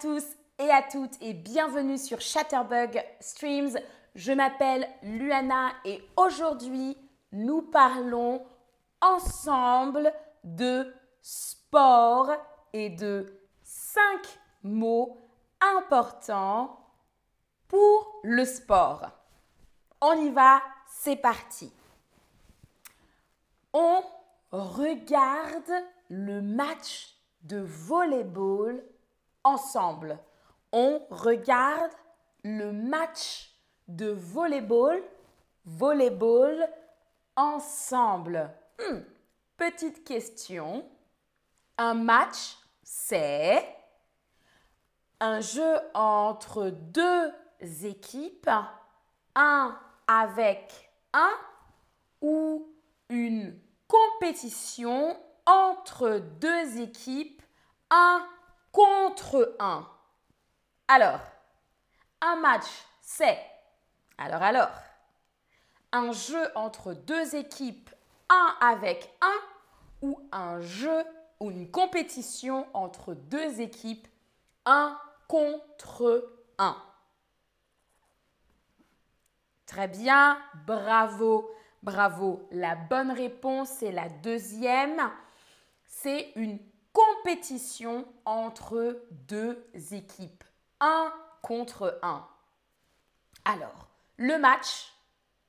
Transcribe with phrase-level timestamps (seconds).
[0.00, 0.24] tous
[0.60, 3.76] et à toutes et bienvenue sur Chatterbug Streams.
[4.14, 6.96] Je m'appelle Luana et aujourd'hui
[7.32, 8.46] nous parlons
[9.00, 10.12] ensemble
[10.44, 12.30] de sport
[12.72, 15.16] et de cinq mots
[15.60, 16.78] importants
[17.66, 19.10] pour le sport.
[20.00, 21.72] On y va, c'est parti.
[23.72, 24.02] On
[24.52, 25.72] regarde
[26.08, 28.80] le match de volleyball
[29.44, 30.18] ensemble.
[30.72, 31.92] On regarde
[32.44, 33.54] le match
[33.88, 35.02] de volleyball,
[35.64, 36.68] volleyball
[37.36, 38.50] ensemble.
[38.78, 39.00] Hmm,
[39.56, 40.84] petite question.
[41.78, 43.64] Un match, c'est
[45.20, 47.32] un jeu entre deux
[47.84, 48.50] équipes,
[49.34, 51.32] un avec un
[52.20, 52.66] ou
[53.08, 57.42] une compétition entre deux équipes,
[57.90, 58.26] un
[58.78, 59.88] contre un.
[60.86, 61.18] Alors,
[62.20, 62.66] un match,
[63.00, 63.36] c'est...
[64.18, 64.70] Alors, alors,
[65.90, 67.90] un jeu entre deux équipes,
[68.28, 71.02] un avec un, ou un jeu
[71.40, 74.06] ou une compétition entre deux équipes,
[74.64, 76.76] un contre un.
[79.66, 81.50] Très bien, bravo,
[81.82, 82.48] bravo.
[82.52, 85.10] La bonne réponse est la deuxième.
[85.84, 86.60] C'est une
[87.18, 90.44] compétition entre deux équipes.
[90.80, 92.26] Un contre un.
[93.44, 94.92] Alors, le match,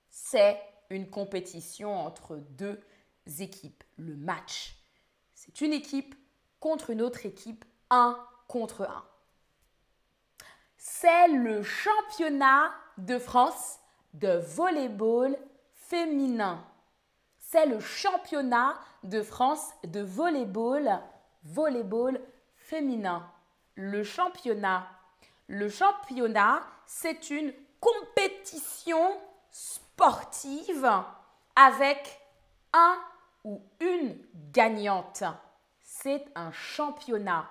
[0.09, 0.59] c'est
[0.89, 2.79] une compétition entre deux
[3.39, 3.83] équipes.
[3.97, 4.75] Le match,
[5.33, 6.15] c'est une équipe
[6.59, 9.05] contre une autre équipe, un contre un.
[10.77, 13.79] C'est le championnat de France
[14.13, 15.37] de volleyball
[15.73, 16.63] féminin.
[17.39, 21.01] C'est le championnat de France de volleyball
[21.43, 22.19] volleyball
[22.55, 23.29] féminin.
[23.75, 24.87] Le championnat.
[25.47, 29.19] Le championnat, c'est une compétition
[29.51, 30.91] sportive
[31.55, 32.19] avec
[32.73, 32.97] un
[33.43, 34.17] ou une
[34.51, 35.23] gagnante.
[35.81, 37.49] C'est un championnat.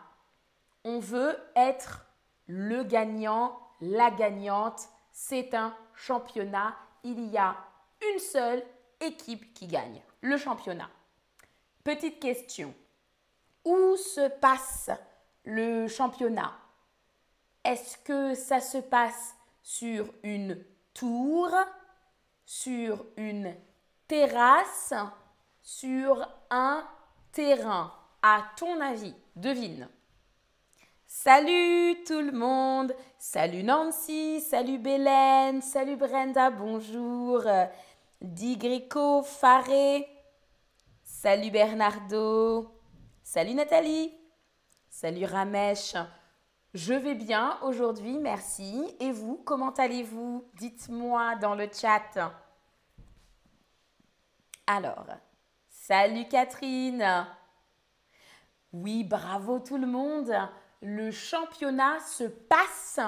[0.85, 2.07] On veut être
[2.47, 4.89] le gagnant, la gagnante.
[5.13, 6.77] C'est un championnat.
[7.05, 7.57] Il y a
[8.13, 8.63] une seule
[9.01, 10.01] équipe qui gagne.
[10.21, 10.91] Le championnat.
[11.85, 12.75] Petite question.
[13.69, 14.89] Où se passe
[15.45, 16.55] le championnat?
[17.63, 20.65] Est-ce que ça se passe sur une
[20.95, 21.51] tour,
[22.47, 23.55] sur une
[24.07, 24.95] terrasse,
[25.61, 26.83] sur un
[27.31, 27.93] terrain?
[28.23, 29.87] À ton avis, devine.
[31.07, 37.43] Salut tout le monde, salut Nancy, salut Bélène, salut Brenda, bonjour,
[38.23, 40.09] Digrico, Faré,
[41.05, 42.78] salut Bernardo,
[43.31, 44.11] Salut Nathalie.
[44.89, 45.95] Salut Ramesh.
[46.73, 48.97] Je vais bien aujourd'hui, merci.
[49.01, 50.49] Et vous, comment allez-vous?
[50.55, 52.33] Dites-moi dans le chat.
[54.67, 55.05] Alors,
[55.69, 57.27] salut Catherine.
[58.73, 60.33] Oui, bravo tout le monde.
[60.81, 62.99] Le championnat se passe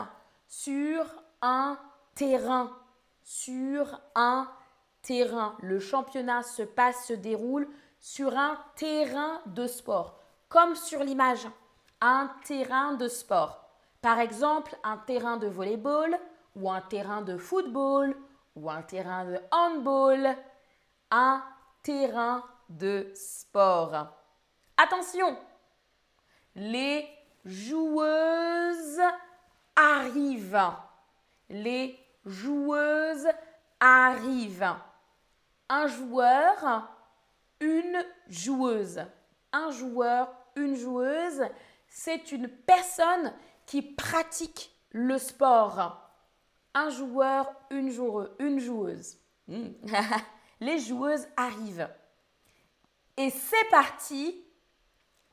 [0.47, 1.07] sur
[1.41, 1.79] un
[2.15, 2.77] terrain.
[3.23, 4.53] Sur un
[5.01, 5.57] terrain.
[5.63, 7.67] Le championnat se passe, se déroule
[8.01, 10.19] sur un terrain de sport,
[10.49, 11.47] comme sur l'image,
[12.01, 13.69] un terrain de sport.
[14.01, 16.19] Par exemple, un terrain de volleyball
[16.57, 18.17] ou un terrain de football
[18.57, 20.37] ou un terrain de handball,
[21.11, 21.45] un
[21.83, 24.07] terrain de sport.
[24.77, 25.37] Attention,
[26.55, 27.07] les
[27.45, 29.03] joueuses
[29.77, 30.73] arrivent.
[31.51, 33.29] Les joueuses
[33.79, 34.75] arrivent.
[35.69, 36.89] Un joueur
[37.61, 39.01] une joueuse.
[39.53, 41.43] Un joueur, une joueuse,
[41.89, 43.33] c'est une personne
[43.67, 46.01] qui pratique le sport.
[46.75, 48.31] Un joueur, une, joueuse.
[48.39, 49.17] Une joueuse.
[49.49, 49.71] Hmm.
[50.61, 51.89] Les joueuses arrivent.
[53.17, 54.43] Et c'est parti,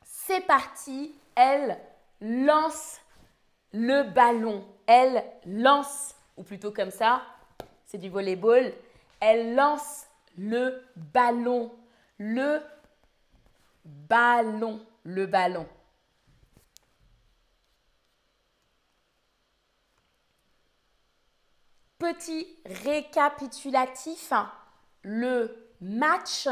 [0.04, 1.80] c'est parti, elle
[2.22, 3.00] lance
[3.72, 4.66] le ballon.
[4.88, 7.22] Elle lance, ou plutôt comme ça,
[7.86, 8.74] c'est du volleyball,
[9.20, 10.08] elle lance
[10.38, 11.72] le ballon
[12.18, 12.62] le
[13.86, 15.68] ballon, le ballon.
[22.00, 24.32] Petit récapitulatif,
[25.04, 26.48] le match,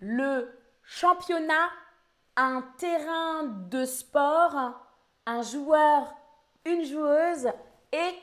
[0.00, 0.52] le
[0.82, 1.70] championnat,
[2.36, 4.74] un terrain de sport,
[5.24, 6.14] un joueur,
[6.64, 7.48] une joueuse
[7.92, 8.14] et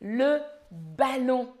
[0.00, 0.40] le
[0.70, 1.52] ballon.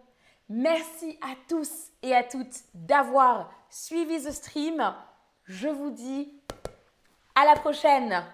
[0.50, 1.70] Merci à tous
[2.02, 4.94] et à toutes d'avoir suivi The Stream.
[5.44, 6.32] Je vous dis
[7.34, 8.24] à la prochaine